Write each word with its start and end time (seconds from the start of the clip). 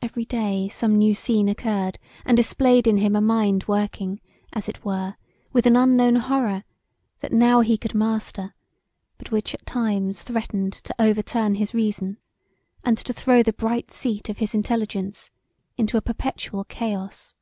Every 0.00 0.24
day 0.24 0.68
some 0.68 0.96
new 0.96 1.14
scene 1.14 1.48
occured 1.48 1.98
and 2.24 2.36
displayed 2.36 2.86
in 2.86 2.98
him 2.98 3.16
a 3.16 3.20
mind 3.20 3.66
working 3.66 4.20
as 4.52 4.68
[it] 4.68 4.84
were 4.84 5.16
with 5.52 5.66
an 5.66 5.74
unknown 5.74 6.14
horror 6.14 6.62
that 7.22 7.32
now 7.32 7.58
he 7.60 7.76
could 7.76 7.92
master 7.92 8.54
but 9.18 9.32
which 9.32 9.52
at 9.52 9.66
times 9.66 10.22
threatened 10.22 10.74
to 10.74 10.94
overturn 10.96 11.56
his 11.56 11.74
reason, 11.74 12.18
and 12.84 12.96
to 12.98 13.12
throw 13.12 13.42
the 13.42 13.52
bright 13.52 13.90
seat 13.90 14.28
of 14.28 14.38
his 14.38 14.54
intelligence 14.54 15.32
into 15.76 15.96
a 15.96 16.00
perpetual 16.02 16.62
chaos. 16.62 17.34